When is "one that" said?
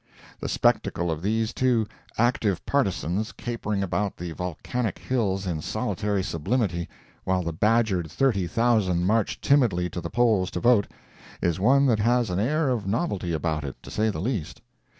11.59-11.99